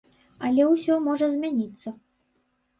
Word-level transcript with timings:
Але 0.47 0.63
ўсё 0.71 0.97
можа 1.09 1.29
змяніцца. 1.37 1.97